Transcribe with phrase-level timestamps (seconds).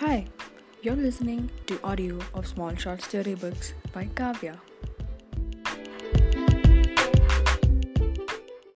[0.00, 0.24] Hi,
[0.80, 4.58] you're listening to audio of Small Short Story Books by Kavya.